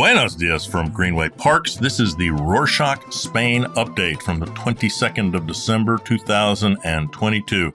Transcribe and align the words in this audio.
Buenos 0.00 0.34
dias 0.34 0.64
from 0.64 0.90
Greenway 0.90 1.28
Parks. 1.28 1.76
This 1.76 2.00
is 2.00 2.16
the 2.16 2.30
Rorschach 2.30 3.12
Spain 3.12 3.64
update 3.74 4.22
from 4.22 4.40
the 4.40 4.46
22nd 4.46 5.34
of 5.34 5.46
December 5.46 5.98
2022. 5.98 7.70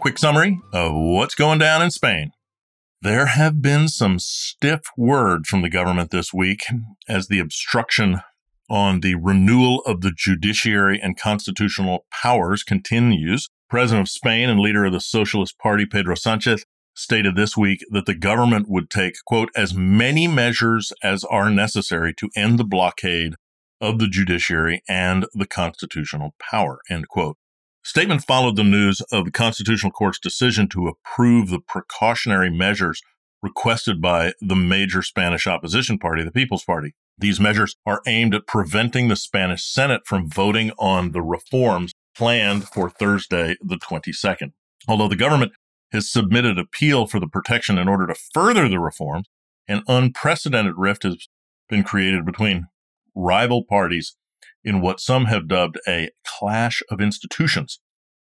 Quick 0.00 0.18
summary 0.18 0.60
of 0.72 0.90
what's 0.92 1.36
going 1.36 1.60
down 1.60 1.80
in 1.80 1.92
Spain. 1.92 2.32
There 3.00 3.26
have 3.26 3.62
been 3.62 3.86
some 3.86 4.18
stiff 4.18 4.80
words 4.96 5.48
from 5.48 5.62
the 5.62 5.70
government 5.70 6.10
this 6.10 6.34
week 6.34 6.64
as 7.08 7.28
the 7.28 7.38
obstruction 7.38 8.22
on 8.68 8.98
the 8.98 9.14
renewal 9.14 9.82
of 9.86 10.00
the 10.00 10.10
judiciary 10.10 10.98
and 11.00 11.16
constitutional 11.16 12.06
powers 12.10 12.64
continues. 12.64 13.46
President 13.70 14.08
of 14.08 14.10
Spain 14.10 14.50
and 14.50 14.58
leader 14.58 14.86
of 14.86 14.92
the 14.92 15.00
Socialist 15.00 15.56
Party, 15.60 15.86
Pedro 15.86 16.16
Sanchez, 16.16 16.64
stated 16.94 17.36
this 17.36 17.56
week 17.56 17.84
that 17.90 18.06
the 18.06 18.14
government 18.14 18.68
would 18.68 18.90
take, 18.90 19.14
quote, 19.24 19.50
as 19.56 19.74
many 19.74 20.28
measures 20.28 20.92
as 21.02 21.24
are 21.24 21.50
necessary 21.50 22.12
to 22.14 22.28
end 22.36 22.58
the 22.58 22.64
blockade 22.64 23.34
of 23.80 23.98
the 23.98 24.08
judiciary 24.08 24.82
and 24.88 25.26
the 25.34 25.46
constitutional 25.46 26.34
power, 26.38 26.80
end 26.88 27.08
quote. 27.08 27.36
Statement 27.84 28.22
followed 28.22 28.54
the 28.54 28.62
news 28.62 29.00
of 29.10 29.24
the 29.24 29.32
Constitutional 29.32 29.90
Court's 29.90 30.20
decision 30.20 30.68
to 30.68 30.86
approve 30.86 31.50
the 31.50 31.58
precautionary 31.58 32.48
measures 32.48 33.02
requested 33.42 34.00
by 34.00 34.34
the 34.40 34.54
major 34.54 35.02
Spanish 35.02 35.48
opposition 35.48 35.98
party, 35.98 36.22
the 36.22 36.30
People's 36.30 36.64
Party. 36.64 36.94
These 37.18 37.40
measures 37.40 37.76
are 37.84 38.00
aimed 38.06 38.36
at 38.36 38.46
preventing 38.46 39.08
the 39.08 39.16
Spanish 39.16 39.64
Senate 39.64 40.02
from 40.06 40.30
voting 40.30 40.70
on 40.78 41.10
the 41.10 41.22
reforms 41.22 41.92
planned 42.16 42.68
for 42.68 42.88
Thursday, 42.88 43.56
the 43.60 43.76
22nd. 43.76 44.52
Although 44.86 45.08
the 45.08 45.16
government 45.16 45.52
has 45.92 46.10
submitted 46.10 46.58
appeal 46.58 47.06
for 47.06 47.20
the 47.20 47.28
protection 47.28 47.78
in 47.78 47.88
order 47.88 48.06
to 48.06 48.14
further 48.14 48.68
the 48.68 48.80
reforms, 48.80 49.28
an 49.68 49.82
unprecedented 49.86 50.74
rift 50.76 51.02
has 51.02 51.28
been 51.68 51.84
created 51.84 52.24
between 52.24 52.66
rival 53.14 53.64
parties 53.64 54.16
in 54.64 54.80
what 54.80 55.00
some 55.00 55.26
have 55.26 55.48
dubbed 55.48 55.78
a 55.86 56.10
clash 56.26 56.82
of 56.90 57.00
institutions. 57.00 57.80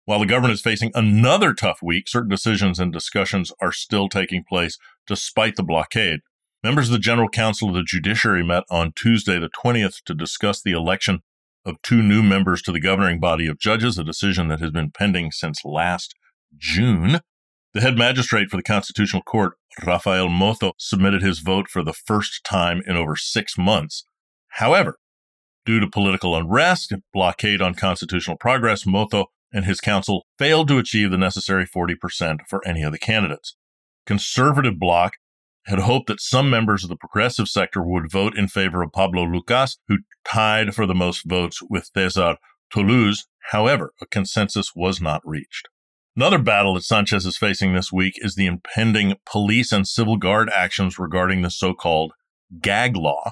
While 0.04 0.20
the 0.20 0.26
government 0.26 0.54
is 0.54 0.60
facing 0.60 0.90
another 0.94 1.54
tough 1.54 1.78
week, 1.82 2.08
certain 2.08 2.30
decisions 2.30 2.80
and 2.80 2.92
discussions 2.92 3.52
are 3.60 3.72
still 3.72 4.08
taking 4.08 4.42
place 4.48 4.78
despite 5.06 5.56
the 5.56 5.62
blockade. 5.62 6.20
Members 6.64 6.88
of 6.88 6.92
the 6.92 6.98
General 6.98 7.28
Council 7.28 7.68
of 7.68 7.74
the 7.74 7.82
Judiciary 7.82 8.44
met 8.44 8.64
on 8.70 8.92
Tuesday, 8.94 9.38
the 9.38 9.48
20th, 9.48 10.02
to 10.04 10.14
discuss 10.14 10.62
the 10.62 10.72
election 10.72 11.20
of 11.64 11.80
two 11.82 12.02
new 12.02 12.22
members 12.22 12.62
to 12.62 12.72
the 12.72 12.80
governing 12.80 13.20
body 13.20 13.46
of 13.46 13.60
judges, 13.60 13.98
a 13.98 14.04
decision 14.04 14.48
that 14.48 14.60
has 14.60 14.70
been 14.70 14.90
pending 14.90 15.30
since 15.30 15.64
last 15.64 16.14
June. 16.56 17.20
The 17.74 17.80
head 17.80 17.96
magistrate 17.96 18.50
for 18.50 18.58
the 18.58 18.62
Constitutional 18.62 19.22
Court, 19.22 19.54
Rafael 19.82 20.28
Mozo, 20.28 20.72
submitted 20.76 21.22
his 21.22 21.38
vote 21.38 21.68
for 21.68 21.82
the 21.82 21.94
first 21.94 22.44
time 22.44 22.82
in 22.86 22.96
over 22.96 23.16
six 23.16 23.56
months. 23.56 24.04
However, 24.48 24.98
due 25.64 25.80
to 25.80 25.88
political 25.88 26.36
unrest 26.36 26.92
and 26.92 27.02
blockade 27.14 27.62
on 27.62 27.74
constitutional 27.74 28.36
progress, 28.36 28.84
Mozo 28.84 29.26
and 29.54 29.64
his 29.64 29.80
council 29.80 30.26
failed 30.38 30.68
to 30.68 30.76
achieve 30.76 31.10
the 31.10 31.16
necessary 31.16 31.66
40% 31.66 32.40
for 32.46 32.66
any 32.66 32.82
of 32.82 32.92
the 32.92 32.98
candidates. 32.98 33.56
Conservative 34.04 34.78
bloc 34.78 35.14
had 35.64 35.78
hoped 35.78 36.08
that 36.08 36.20
some 36.20 36.50
members 36.50 36.82
of 36.82 36.90
the 36.90 36.96
progressive 36.96 37.48
sector 37.48 37.82
would 37.82 38.10
vote 38.10 38.36
in 38.36 38.48
favor 38.48 38.82
of 38.82 38.92
Pablo 38.92 39.24
Lucas, 39.24 39.78
who 39.88 39.98
tied 40.24 40.74
for 40.74 40.86
the 40.86 40.94
most 40.94 41.24
votes 41.24 41.62
with 41.62 41.90
Cesar 41.94 42.36
Tolosa. 42.74 43.24
However, 43.50 43.92
a 44.00 44.06
consensus 44.06 44.72
was 44.74 45.00
not 45.00 45.22
reached. 45.24 45.68
Another 46.14 46.38
battle 46.38 46.74
that 46.74 46.84
Sanchez 46.84 47.24
is 47.24 47.38
facing 47.38 47.72
this 47.72 47.90
week 47.90 48.14
is 48.18 48.34
the 48.34 48.44
impending 48.44 49.14
police 49.24 49.72
and 49.72 49.88
civil 49.88 50.18
guard 50.18 50.50
actions 50.50 50.98
regarding 50.98 51.40
the 51.40 51.50
so 51.50 51.72
called 51.72 52.12
gag 52.60 52.94
law. 52.96 53.30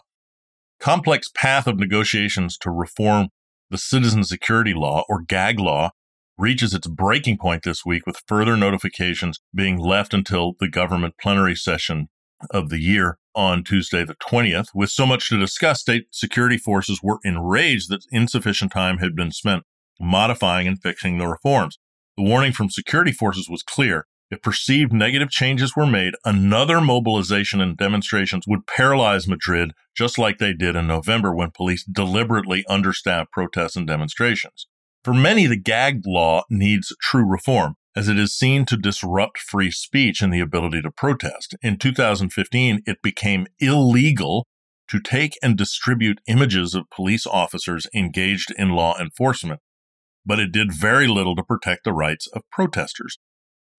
Complex 0.78 1.28
path 1.34 1.66
of 1.66 1.78
negotiations 1.78 2.56
to 2.56 2.70
reform 2.70 3.28
the 3.68 3.76
citizen 3.76 4.24
security 4.24 4.72
law 4.72 5.04
or 5.10 5.20
gag 5.20 5.60
law 5.60 5.90
reaches 6.38 6.72
its 6.72 6.86
breaking 6.86 7.36
point 7.36 7.64
this 7.64 7.84
week 7.84 8.06
with 8.06 8.22
further 8.26 8.56
notifications 8.56 9.40
being 9.54 9.78
left 9.78 10.14
until 10.14 10.54
the 10.58 10.68
government 10.68 11.16
plenary 11.20 11.54
session 11.54 12.08
of 12.48 12.70
the 12.70 12.80
year 12.80 13.18
on 13.34 13.62
Tuesday, 13.62 14.06
the 14.06 14.14
20th. 14.14 14.68
With 14.74 14.88
so 14.88 15.04
much 15.04 15.28
to 15.28 15.38
discuss, 15.38 15.82
state 15.82 16.06
security 16.12 16.56
forces 16.56 17.00
were 17.02 17.18
enraged 17.24 17.90
that 17.90 18.06
insufficient 18.10 18.72
time 18.72 18.98
had 18.98 19.14
been 19.14 19.32
spent 19.32 19.64
modifying 20.00 20.66
and 20.66 20.80
fixing 20.80 21.18
the 21.18 21.26
reforms. 21.28 21.78
The 22.16 22.24
warning 22.24 22.52
from 22.52 22.70
security 22.70 23.12
forces 23.12 23.48
was 23.48 23.62
clear. 23.62 24.06
If 24.30 24.42
perceived 24.42 24.92
negative 24.92 25.30
changes 25.30 25.74
were 25.74 25.86
made, 25.86 26.14
another 26.24 26.80
mobilization 26.80 27.60
and 27.60 27.76
demonstrations 27.76 28.46
would 28.46 28.66
paralyze 28.66 29.26
Madrid, 29.26 29.72
just 29.96 30.18
like 30.18 30.38
they 30.38 30.52
did 30.52 30.76
in 30.76 30.86
November 30.86 31.34
when 31.34 31.50
police 31.50 31.84
deliberately 31.84 32.64
understaffed 32.68 33.32
protests 33.32 33.74
and 33.74 33.88
demonstrations. 33.88 34.66
For 35.02 35.12
many, 35.12 35.46
the 35.46 35.56
gag 35.56 36.02
law 36.06 36.44
needs 36.48 36.94
true 37.02 37.26
reform, 37.26 37.74
as 37.96 38.08
it 38.08 38.18
is 38.18 38.32
seen 38.32 38.66
to 38.66 38.76
disrupt 38.76 39.38
free 39.38 39.72
speech 39.72 40.22
and 40.22 40.32
the 40.32 40.40
ability 40.40 40.82
to 40.82 40.92
protest. 40.92 41.56
In 41.62 41.76
2015, 41.76 42.82
it 42.86 43.02
became 43.02 43.48
illegal 43.58 44.46
to 44.88 45.00
take 45.00 45.38
and 45.42 45.56
distribute 45.56 46.20
images 46.28 46.74
of 46.74 46.90
police 46.90 47.26
officers 47.26 47.88
engaged 47.94 48.52
in 48.56 48.70
law 48.70 48.96
enforcement 49.00 49.60
but 50.24 50.38
it 50.38 50.52
did 50.52 50.72
very 50.72 51.06
little 51.06 51.36
to 51.36 51.42
protect 51.42 51.84
the 51.84 51.92
rights 51.92 52.26
of 52.28 52.42
protesters. 52.50 53.18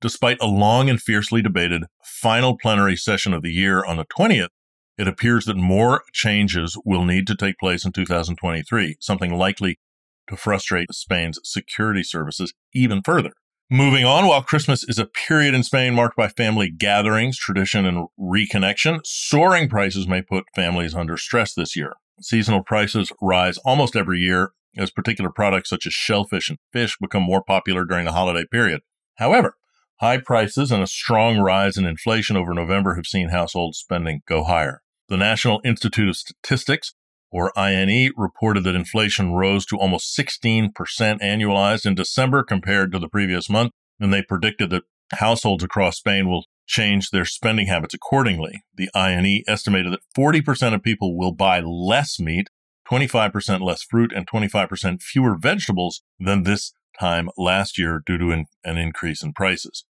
Despite 0.01 0.41
a 0.41 0.47
long 0.47 0.89
and 0.89 0.99
fiercely 0.99 1.41
debated 1.41 1.83
final 2.03 2.57
plenary 2.57 2.95
session 2.95 3.33
of 3.33 3.43
the 3.43 3.51
year 3.51 3.85
on 3.85 3.97
the 3.97 4.05
20th, 4.05 4.49
it 4.97 5.07
appears 5.07 5.45
that 5.45 5.57
more 5.57 6.03
changes 6.11 6.77
will 6.85 7.05
need 7.05 7.27
to 7.27 7.35
take 7.35 7.57
place 7.59 7.85
in 7.85 7.91
2023, 7.91 8.97
something 8.99 9.33
likely 9.33 9.79
to 10.27 10.35
frustrate 10.35 10.91
Spain's 10.91 11.39
security 11.43 12.03
services 12.03 12.53
even 12.73 13.01
further. 13.03 13.31
Moving 13.69 14.03
on, 14.03 14.27
while 14.27 14.41
Christmas 14.41 14.83
is 14.83 14.99
a 14.99 15.05
period 15.05 15.53
in 15.53 15.63
Spain 15.63 15.93
marked 15.93 16.17
by 16.17 16.27
family 16.27 16.69
gatherings, 16.69 17.37
tradition, 17.37 17.85
and 17.85 18.07
reconnection, 18.19 18.99
soaring 19.05 19.69
prices 19.69 20.07
may 20.07 20.21
put 20.21 20.43
families 20.53 20.93
under 20.93 21.15
stress 21.15 21.53
this 21.53 21.75
year. 21.75 21.93
Seasonal 22.19 22.63
prices 22.63 23.13
rise 23.21 23.57
almost 23.59 23.95
every 23.95 24.19
year, 24.19 24.51
as 24.77 24.91
particular 24.91 25.29
products 25.29 25.69
such 25.69 25.85
as 25.85 25.93
shellfish 25.93 26.49
and 26.49 26.59
fish 26.71 26.97
become 26.99 27.23
more 27.23 27.43
popular 27.43 27.85
during 27.85 28.05
the 28.05 28.11
holiday 28.11 28.45
period. 28.49 28.81
However, 29.15 29.55
high 29.99 30.17
prices 30.17 30.71
and 30.71 30.81
a 30.81 30.87
strong 30.87 31.39
rise 31.39 31.77
in 31.77 31.85
inflation 31.85 32.37
over 32.37 32.53
November 32.53 32.95
have 32.95 33.05
seen 33.05 33.29
household 33.29 33.75
spending 33.75 34.21
go 34.27 34.43
higher. 34.43 34.81
The 35.09 35.17
National 35.17 35.61
Institute 35.65 36.09
of 36.09 36.15
Statistics, 36.15 36.93
or 37.31 37.57
INE, 37.57 38.11
reported 38.15 38.63
that 38.63 38.75
inflation 38.75 39.33
rose 39.33 39.65
to 39.67 39.77
almost 39.77 40.17
16% 40.17 40.71
annualized 40.73 41.85
in 41.85 41.95
December 41.95 42.43
compared 42.43 42.91
to 42.91 42.99
the 42.99 43.09
previous 43.09 43.49
month, 43.49 43.73
and 43.99 44.13
they 44.13 44.21
predicted 44.21 44.69
that 44.69 44.83
households 45.13 45.63
across 45.63 45.97
Spain 45.97 46.29
will 46.29 46.45
change 46.65 47.09
their 47.09 47.25
spending 47.25 47.67
habits 47.67 47.93
accordingly. 47.93 48.63
The 48.75 48.89
INE 48.95 49.43
estimated 49.47 49.91
that 49.91 49.99
40% 50.17 50.73
of 50.73 50.81
people 50.81 51.17
will 51.17 51.33
buy 51.33 51.59
less 51.59 52.19
meat 52.19 52.47
25% 52.91 53.61
less 53.61 53.83
fruit 53.83 54.11
and 54.13 54.27
25% 54.27 55.01
fewer 55.01 55.37
vegetables 55.37 56.01
than 56.19 56.43
this 56.43 56.73
time 56.99 57.29
last 57.37 57.77
year 57.77 58.01
due 58.05 58.17
to 58.17 58.31
an, 58.31 58.45
an, 58.63 58.77
increase 58.77 59.23
in 59.23 59.33
prices. 59.33 59.85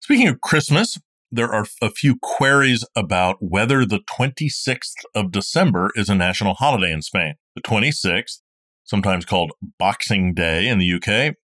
Speaking 0.00 0.28
of 0.28 0.40
Christmas, 0.40 0.98
there 1.30 1.50
are 1.50 1.66
a 1.80 1.90
few 1.90 2.18
queries 2.20 2.84
about 2.94 3.36
whether 3.40 3.86
the 3.86 4.00
26th 4.00 5.04
of 5.14 5.32
December 5.32 5.90
is 5.94 6.10
a 6.10 6.14
national 6.14 6.54
holiday 6.54 6.92
in 6.92 7.00
Spain. 7.00 7.34
The 7.54 7.62
26th, 7.62 8.40
sometimes 8.84 9.24
called 9.24 9.52
Boxing 9.78 10.34
Day 10.34 10.68
in 10.68 10.78
the 10.78 10.92
UK, 10.92 11.36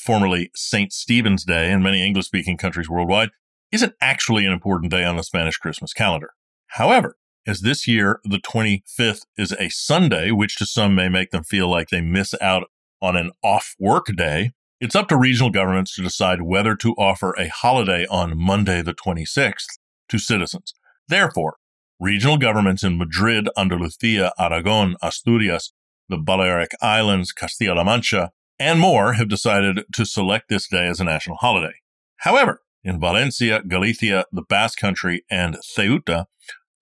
formerly 0.00 0.50
St. 0.56 0.92
Stephen's 0.92 1.44
Day 1.44 1.70
in 1.70 1.82
many 1.82 2.04
English 2.04 2.26
speaking 2.26 2.56
countries 2.56 2.90
worldwide, 2.90 3.30
isn't 3.70 3.94
actually 4.00 4.44
an 4.44 4.52
important 4.52 4.90
day 4.90 5.04
on 5.04 5.16
the 5.16 5.22
Spanish 5.22 5.58
Christmas 5.58 5.92
calendar. 5.92 6.30
However, 6.68 7.16
as 7.46 7.60
this 7.60 7.86
year, 7.86 8.20
the 8.24 8.38
25th 8.38 9.22
is 9.36 9.52
a 9.52 9.68
Sunday, 9.68 10.30
which 10.30 10.56
to 10.56 10.66
some 10.66 10.94
may 10.94 11.08
make 11.08 11.30
them 11.30 11.44
feel 11.44 11.70
like 11.70 11.88
they 11.88 12.00
miss 12.00 12.34
out 12.40 12.64
on 13.00 13.16
an 13.16 13.30
off 13.42 13.74
work 13.78 14.06
day. 14.16 14.50
It's 14.80 14.96
up 14.96 15.08
to 15.08 15.16
regional 15.16 15.50
governments 15.50 15.94
to 15.94 16.02
decide 16.02 16.42
whether 16.42 16.74
to 16.76 16.94
offer 16.94 17.34
a 17.38 17.48
holiday 17.48 18.06
on 18.10 18.36
Monday, 18.36 18.82
the 18.82 18.94
26th, 18.94 19.78
to 20.08 20.18
citizens. 20.18 20.74
Therefore, 21.08 21.56
regional 22.00 22.36
governments 22.36 22.82
in 22.82 22.98
Madrid, 22.98 23.48
Andalusia, 23.56 24.32
Aragon, 24.38 24.96
Asturias, 25.00 25.72
the 26.08 26.18
Balearic 26.18 26.72
Islands, 26.82 27.32
Castilla-La 27.32 27.84
Mancha, 27.84 28.32
and 28.58 28.80
more 28.80 29.14
have 29.14 29.28
decided 29.28 29.84
to 29.92 30.04
select 30.04 30.48
this 30.48 30.68
day 30.68 30.86
as 30.86 31.00
a 31.00 31.04
national 31.04 31.36
holiday. 31.36 31.74
However, 32.18 32.62
in 32.82 33.00
Valencia, 33.00 33.62
Galicia, 33.62 34.24
the 34.32 34.42
Basque 34.42 34.78
Country, 34.78 35.24
and 35.30 35.56
Ceuta, 35.62 36.26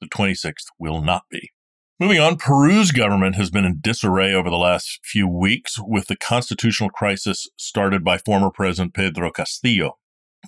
the 0.01 0.09
26th 0.09 0.67
will 0.79 1.01
not 1.01 1.25
be. 1.31 1.51
Moving 2.01 2.19
on, 2.19 2.37
Peru's 2.37 2.91
government 2.91 3.37
has 3.37 3.51
been 3.51 3.65
in 3.65 3.79
disarray 3.81 4.35
over 4.35 4.51
the 4.51 4.57
last 4.57 4.99
few 5.05 5.29
weeks 5.29 5.77
with 5.79 6.09
the 6.09 6.17
constitutional 6.17 6.91
crisis 6.91 7.49
started 7.57 8.03
by 8.03 8.19
former 8.19 8.51
President 8.51 8.95
Pedro 8.95 9.31
Castillo. 9.31 9.99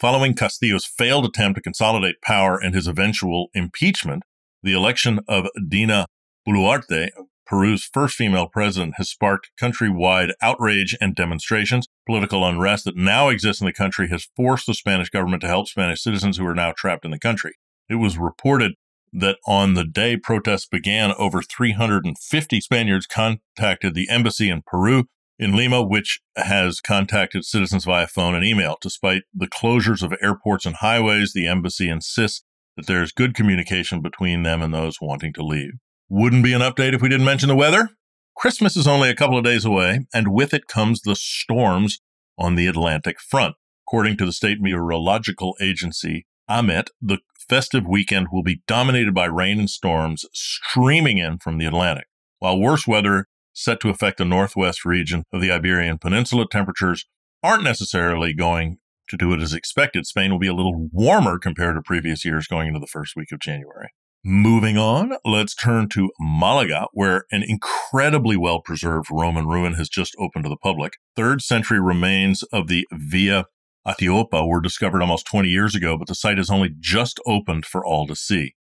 Following 0.00 0.34
Castillo's 0.34 0.84
failed 0.84 1.24
attempt 1.24 1.56
to 1.56 1.62
consolidate 1.62 2.20
power 2.20 2.58
and 2.58 2.74
his 2.74 2.88
eventual 2.88 3.48
impeachment, 3.54 4.24
the 4.62 4.72
election 4.72 5.20
of 5.28 5.46
Dina 5.68 6.06
Boluarte, 6.46 7.10
Peru's 7.46 7.84
first 7.84 8.16
female 8.16 8.48
president, 8.48 8.94
has 8.96 9.08
sparked 9.08 9.50
countrywide 9.58 10.32
outrage 10.42 10.96
and 11.00 11.14
demonstrations. 11.14 11.86
Political 12.06 12.44
unrest 12.44 12.84
that 12.86 12.96
now 12.96 13.28
exists 13.28 13.62
in 13.62 13.66
the 13.66 13.72
country 13.72 14.08
has 14.08 14.28
forced 14.36 14.66
the 14.66 14.74
Spanish 14.74 15.10
government 15.10 15.42
to 15.42 15.48
help 15.48 15.68
Spanish 15.68 16.02
citizens 16.02 16.36
who 16.36 16.46
are 16.46 16.56
now 16.56 16.74
trapped 16.76 17.04
in 17.04 17.12
the 17.12 17.18
country. 17.20 17.54
It 17.88 17.94
was 17.94 18.18
reported 18.18 18.72
that 19.16 19.38
on 19.46 19.74
the 19.74 19.84
day 19.84 20.16
protests 20.16 20.66
began, 20.66 21.12
over 21.18 21.42
350 21.42 22.60
Spaniards 22.60 23.06
contacted 23.06 23.94
the 23.94 24.08
embassy 24.10 24.50
in 24.50 24.62
Peru 24.66 25.04
in 25.38 25.56
Lima, 25.56 25.82
which 25.82 26.20
has 26.36 26.80
contacted 26.80 27.44
citizens 27.44 27.84
via 27.84 28.06
phone 28.06 28.34
and 28.34 28.44
email. 28.44 28.76
Despite 28.80 29.22
the 29.34 29.48
closures 29.48 30.02
of 30.02 30.14
airports 30.22 30.66
and 30.66 30.76
highways, 30.76 31.32
the 31.32 31.46
embassy 31.46 31.88
insists 31.88 32.42
that 32.76 32.86
there 32.86 33.02
is 33.02 33.12
good 33.12 33.34
communication 33.34 34.02
between 34.02 34.42
them 34.42 34.62
and 34.62 34.72
those 34.72 35.00
wanting 35.00 35.32
to 35.34 35.42
leave. 35.42 35.72
Wouldn't 36.08 36.44
be 36.44 36.52
an 36.52 36.60
update 36.60 36.94
if 36.94 37.02
we 37.02 37.08
didn't 37.08 37.26
mention 37.26 37.48
the 37.48 37.56
weather. 37.56 37.90
Christmas 38.36 38.76
is 38.76 38.86
only 38.86 39.08
a 39.08 39.14
couple 39.14 39.38
of 39.38 39.44
days 39.44 39.64
away, 39.64 40.06
and 40.12 40.28
with 40.28 40.52
it 40.52 40.68
comes 40.68 41.00
the 41.00 41.16
storms 41.16 42.00
on 42.38 42.54
the 42.54 42.66
Atlantic 42.66 43.18
front. 43.18 43.54
According 43.88 44.18
to 44.18 44.26
the 44.26 44.32
state 44.32 44.60
meteorological 44.60 45.56
agency, 45.60 46.26
AEMET, 46.48 46.88
the 47.00 47.18
festive 47.48 47.86
weekend 47.86 48.28
will 48.32 48.42
be 48.42 48.62
dominated 48.66 49.14
by 49.14 49.26
rain 49.26 49.58
and 49.58 49.70
storms 49.70 50.24
streaming 50.32 51.18
in 51.18 51.38
from 51.38 51.58
the 51.58 51.66
Atlantic. 51.66 52.06
While 52.38 52.60
worse 52.60 52.86
weather 52.86 53.26
set 53.52 53.80
to 53.80 53.88
affect 53.88 54.18
the 54.18 54.24
northwest 54.24 54.84
region 54.84 55.24
of 55.32 55.40
the 55.40 55.50
Iberian 55.50 55.98
Peninsula, 55.98 56.46
temperatures 56.50 57.06
aren't 57.42 57.64
necessarily 57.64 58.34
going 58.34 58.78
to 59.08 59.16
do 59.16 59.32
it 59.32 59.40
as 59.40 59.54
expected. 59.54 60.06
Spain 60.06 60.30
will 60.30 60.38
be 60.38 60.48
a 60.48 60.54
little 60.54 60.88
warmer 60.92 61.38
compared 61.38 61.76
to 61.76 61.82
previous 61.82 62.24
years 62.24 62.46
going 62.46 62.68
into 62.68 62.80
the 62.80 62.86
first 62.86 63.14
week 63.16 63.32
of 63.32 63.40
January. 63.40 63.88
Moving 64.24 64.76
on, 64.76 65.16
let's 65.24 65.54
turn 65.54 65.88
to 65.90 66.10
Malaga, 66.18 66.88
where 66.92 67.26
an 67.30 67.44
incredibly 67.46 68.36
well 68.36 68.60
preserved 68.60 69.08
Roman 69.08 69.46
ruin 69.46 69.74
has 69.74 69.88
just 69.88 70.16
opened 70.18 70.44
to 70.44 70.50
the 70.50 70.56
public. 70.56 70.94
Third 71.14 71.42
century 71.42 71.80
remains 71.80 72.42
of 72.44 72.66
the 72.66 72.88
Via 72.90 73.44
Ataopa 73.86 74.46
were 74.46 74.60
discovered 74.60 75.00
almost 75.00 75.26
20 75.26 75.48
years 75.48 75.74
ago, 75.74 75.96
but 75.96 76.08
the 76.08 76.14
site 76.14 76.38
has 76.38 76.50
only 76.50 76.70
just 76.78 77.20
opened 77.24 77.64
for 77.64 77.84
all 77.84 78.06
to 78.06 78.16
see. 78.16 78.54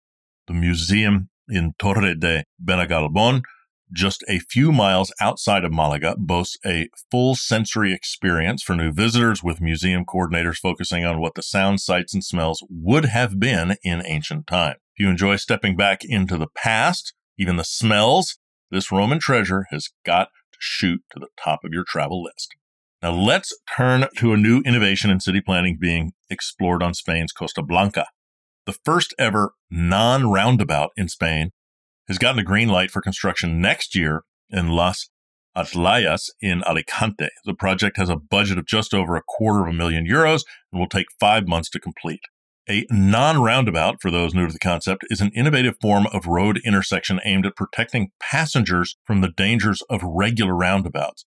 The 0.46 0.54
museum 0.54 1.30
in 1.48 1.74
Torre 1.78 2.14
de 2.14 2.44
Benagalbon, 2.64 3.42
just 3.92 4.24
a 4.28 4.38
few 4.38 4.72
miles 4.72 5.12
outside 5.20 5.64
of 5.64 5.72
Malaga, 5.72 6.14
boasts 6.18 6.56
a 6.64 6.88
full 7.10 7.34
sensory 7.34 7.92
experience 7.92 8.62
for 8.62 8.74
new 8.76 8.92
visitors 8.92 9.42
with 9.42 9.60
museum 9.60 10.04
coordinators 10.04 10.58
focusing 10.58 11.04
on 11.04 11.20
what 11.20 11.34
the 11.34 11.42
sounds, 11.42 11.84
sights, 11.84 12.14
and 12.14 12.24
smells 12.24 12.64
would 12.68 13.06
have 13.06 13.40
been 13.40 13.76
in 13.82 14.02
ancient 14.06 14.46
time. 14.46 14.76
If 14.94 15.04
you 15.04 15.08
enjoy 15.08 15.36
stepping 15.36 15.76
back 15.76 16.04
into 16.04 16.36
the 16.36 16.48
past, 16.54 17.14
even 17.38 17.56
the 17.56 17.64
smells, 17.64 18.38
this 18.70 18.90
Roman 18.90 19.18
treasure 19.18 19.66
has 19.70 19.90
got 20.04 20.28
to 20.52 20.58
shoot 20.58 21.02
to 21.12 21.20
the 21.20 21.28
top 21.36 21.60
of 21.64 21.72
your 21.72 21.84
travel 21.84 22.22
list. 22.22 22.54
Now 23.02 23.12
let's 23.12 23.52
turn 23.76 24.06
to 24.16 24.32
a 24.32 24.36
new 24.36 24.60
innovation 24.62 25.10
in 25.10 25.20
city 25.20 25.40
planning 25.40 25.76
being 25.78 26.12
explored 26.30 26.82
on 26.82 26.94
Spain's 26.94 27.32
Costa 27.32 27.62
Blanca. 27.62 28.06
The 28.64 28.76
first 28.84 29.14
ever 29.18 29.52
non 29.70 30.30
roundabout 30.30 30.90
in 30.96 31.08
Spain 31.08 31.50
has 32.08 32.18
gotten 32.18 32.38
a 32.38 32.44
green 32.44 32.68
light 32.68 32.90
for 32.90 33.02
construction 33.02 33.60
next 33.60 33.94
year 33.94 34.22
in 34.50 34.70
Las 34.70 35.08
Atalayas 35.56 36.30
in 36.40 36.62
Alicante. 36.64 37.28
The 37.44 37.54
project 37.54 37.96
has 37.96 38.08
a 38.08 38.16
budget 38.16 38.58
of 38.58 38.66
just 38.66 38.94
over 38.94 39.16
a 39.16 39.22
quarter 39.26 39.62
of 39.62 39.68
a 39.68 39.76
million 39.76 40.06
euros 40.06 40.42
and 40.72 40.80
will 40.80 40.88
take 40.88 41.06
five 41.18 41.46
months 41.46 41.70
to 41.70 41.80
complete. 41.80 42.20
A 42.68 42.86
non 42.90 43.40
roundabout, 43.40 44.02
for 44.02 44.10
those 44.10 44.34
new 44.34 44.46
to 44.46 44.52
the 44.52 44.58
concept, 44.58 45.04
is 45.08 45.20
an 45.20 45.30
innovative 45.34 45.76
form 45.80 46.06
of 46.12 46.26
road 46.26 46.60
intersection 46.64 47.20
aimed 47.24 47.46
at 47.46 47.56
protecting 47.56 48.10
passengers 48.18 48.96
from 49.04 49.20
the 49.20 49.30
dangers 49.30 49.82
of 49.88 50.02
regular 50.02 50.54
roundabouts. 50.54 51.24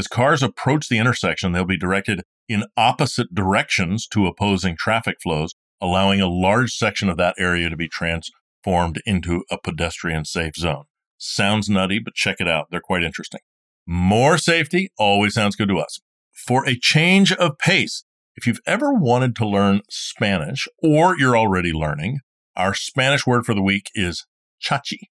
As 0.00 0.08
cars 0.08 0.42
approach 0.42 0.88
the 0.88 0.96
intersection, 0.96 1.52
they'll 1.52 1.66
be 1.66 1.76
directed 1.76 2.22
in 2.48 2.64
opposite 2.74 3.34
directions 3.34 4.06
to 4.06 4.26
opposing 4.26 4.74
traffic 4.74 5.16
flows, 5.22 5.52
allowing 5.78 6.22
a 6.22 6.26
large 6.26 6.72
section 6.72 7.10
of 7.10 7.18
that 7.18 7.34
area 7.36 7.68
to 7.68 7.76
be 7.76 7.86
transformed 7.86 9.02
into 9.04 9.44
a 9.50 9.58
pedestrian 9.62 10.24
safe 10.24 10.56
zone. 10.56 10.84
Sounds 11.18 11.68
nutty, 11.68 11.98
but 11.98 12.14
check 12.14 12.36
it 12.40 12.48
out. 12.48 12.68
They're 12.70 12.80
quite 12.80 13.02
interesting. 13.02 13.42
More 13.86 14.38
safety 14.38 14.90
always 14.98 15.34
sounds 15.34 15.54
good 15.54 15.68
to 15.68 15.78
us. 15.78 16.00
For 16.32 16.66
a 16.66 16.78
change 16.78 17.30
of 17.34 17.58
pace, 17.58 18.02
if 18.36 18.46
you've 18.46 18.62
ever 18.66 18.94
wanted 18.94 19.36
to 19.36 19.46
learn 19.46 19.82
Spanish 19.90 20.66
or 20.82 21.14
you're 21.18 21.36
already 21.36 21.74
learning, 21.74 22.20
our 22.56 22.72
Spanish 22.72 23.26
word 23.26 23.44
for 23.44 23.52
the 23.52 23.60
week 23.60 23.90
is 23.94 24.24
chachi, 24.66 25.10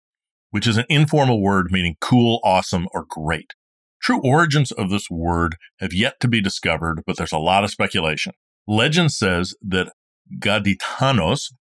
which 0.50 0.66
is 0.66 0.78
an 0.78 0.86
informal 0.90 1.44
word 1.44 1.68
meaning 1.70 1.96
cool, 2.02 2.40
awesome, 2.44 2.88
or 2.92 3.06
great. 3.08 3.54
True 4.02 4.22
origins 4.24 4.72
of 4.72 4.90
this 4.90 5.10
word 5.10 5.58
have 5.80 5.94
yet 5.94 6.20
to 6.22 6.28
be 6.28 6.42
discovered, 6.42 7.04
but 7.06 7.18
there's 7.18 7.32
a 7.32 7.38
lot 7.38 7.64
of 7.64 7.72
speculation. 7.72 8.34
Legend 8.68 9.12
says 9.12 9.56
that 9.62 9.92
Gaditanos, 10.40 11.54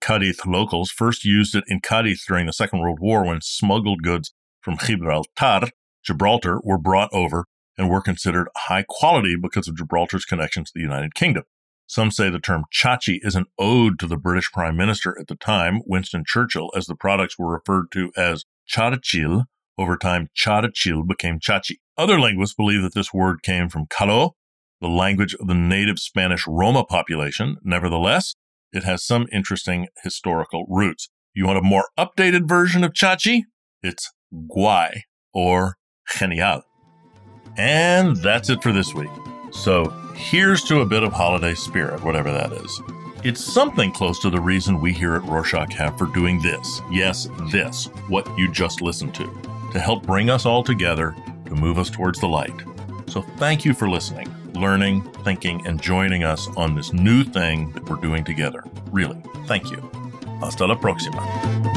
Cadiz 0.00 0.44
locals, 0.46 0.90
first 0.90 1.24
used 1.24 1.54
it 1.54 1.64
in 1.68 1.80
Cadiz 1.80 2.24
during 2.26 2.46
the 2.46 2.52
Second 2.52 2.80
World 2.80 2.98
War 3.00 3.24
when 3.24 3.40
smuggled 3.40 4.02
goods 4.02 4.32
from 4.60 4.78
Gibraltar, 4.78 5.70
Gibraltar, 6.04 6.60
were 6.64 6.78
brought 6.78 7.10
over 7.12 7.46
and 7.78 7.90
were 7.90 8.00
considered 8.00 8.48
high 8.56 8.84
quality 8.88 9.36
because 9.36 9.68
of 9.68 9.76
Gibraltar's 9.76 10.24
connection 10.24 10.64
to 10.64 10.72
the 10.74 10.80
United 10.80 11.14
Kingdom. 11.14 11.44
Some 11.86 12.10
say 12.10 12.30
the 12.30 12.40
term 12.40 12.64
chachi 12.74 13.18
is 13.22 13.36
an 13.36 13.46
ode 13.58 13.98
to 14.00 14.06
the 14.08 14.16
British 14.16 14.50
Prime 14.50 14.76
Minister 14.76 15.16
at 15.20 15.28
the 15.28 15.36
time, 15.36 15.82
Winston 15.86 16.24
Churchill, 16.26 16.70
as 16.74 16.86
the 16.86 16.96
products 16.96 17.38
were 17.38 17.52
referred 17.52 17.92
to 17.92 18.10
as 18.16 18.44
charachil, 18.68 19.44
over 19.78 19.96
time, 19.96 20.28
Charachil 20.36 21.06
became 21.06 21.38
Chachi. 21.38 21.76
Other 21.96 22.18
linguists 22.18 22.54
believe 22.54 22.82
that 22.82 22.94
this 22.94 23.12
word 23.12 23.42
came 23.42 23.68
from 23.68 23.86
Calo, 23.86 24.32
the 24.80 24.88
language 24.88 25.34
of 25.34 25.46
the 25.46 25.54
native 25.54 25.98
Spanish 25.98 26.46
Roma 26.46 26.84
population. 26.84 27.56
Nevertheless, 27.62 28.34
it 28.72 28.84
has 28.84 29.04
some 29.04 29.26
interesting 29.32 29.88
historical 30.02 30.66
roots. 30.68 31.08
You 31.34 31.46
want 31.46 31.58
a 31.58 31.62
more 31.62 31.88
updated 31.98 32.48
version 32.48 32.84
of 32.84 32.92
Chachi? 32.92 33.42
It's 33.82 34.10
Guay 34.34 35.02
or 35.32 35.76
Genial. 36.08 36.62
And 37.58 38.16
that's 38.16 38.50
it 38.50 38.62
for 38.62 38.72
this 38.72 38.94
week. 38.94 39.10
So 39.50 39.90
here's 40.14 40.62
to 40.64 40.80
a 40.80 40.86
bit 40.86 41.02
of 41.02 41.12
holiday 41.12 41.54
spirit, 41.54 42.02
whatever 42.02 42.30
that 42.32 42.52
is. 42.52 42.82
It's 43.24 43.42
something 43.42 43.92
close 43.92 44.18
to 44.20 44.30
the 44.30 44.40
reason 44.40 44.80
we 44.80 44.92
here 44.92 45.14
at 45.14 45.24
Rorschach 45.24 45.72
have 45.72 45.96
for 45.96 46.06
doing 46.06 46.40
this. 46.40 46.80
Yes, 46.90 47.28
this, 47.50 47.86
what 48.08 48.26
you 48.38 48.50
just 48.50 48.82
listened 48.82 49.14
to 49.14 49.55
to 49.76 49.82
help 49.82 50.06
bring 50.06 50.30
us 50.30 50.46
all 50.46 50.62
together 50.62 51.14
to 51.44 51.54
move 51.54 51.78
us 51.78 51.90
towards 51.90 52.18
the 52.18 52.26
light. 52.26 52.62
So 53.08 53.20
thank 53.36 53.62
you 53.62 53.74
for 53.74 53.90
listening, 53.90 54.34
learning, 54.54 55.02
thinking, 55.22 55.66
and 55.66 55.78
joining 55.78 56.24
us 56.24 56.48
on 56.56 56.74
this 56.74 56.94
new 56.94 57.22
thing 57.22 57.72
that 57.72 57.86
we're 57.86 58.00
doing 58.00 58.24
together. 58.24 58.64
Really, 58.90 59.22
thank 59.44 59.70
you. 59.70 59.76
Hasta 60.40 60.66
la 60.66 60.76
próxima. 60.76 61.75